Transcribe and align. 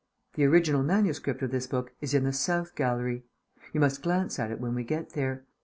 The 0.33 0.45
original 0.45 0.81
MS. 0.81 1.21
of 1.27 1.51
this 1.51 1.67
book 1.67 1.93
is 2.01 2.15
in 2.15 2.23
the 2.23 2.33
South 2.33 2.73
Gallery. 2.73 3.23
You 3.71 3.79
must 3.79 4.01
glance 4.01 4.39
at 4.39 4.49
it 4.49 4.59
when 4.59 4.73
we 4.73 4.83
get 4.83 5.11
there. 5.11 5.45